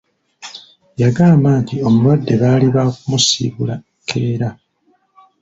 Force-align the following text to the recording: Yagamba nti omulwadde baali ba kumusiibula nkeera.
Yagamba 1.01 1.49
nti 1.61 1.75
omulwadde 1.87 2.33
baali 2.41 2.67
ba 2.75 2.83
kumusiibula 2.97 3.75
nkeera. 4.01 4.49